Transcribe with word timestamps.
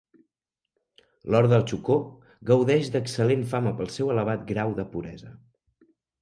L'or 1.35 1.47
del 1.51 1.65
Chocó 1.71 1.97
gaudeix 2.51 2.89
d'excel·lent 2.95 3.45
fama 3.53 3.75
pel 3.83 3.93
seu 3.99 4.11
elevat 4.15 4.43
grau 4.53 4.75
de 4.81 4.87
puresa. 4.97 5.37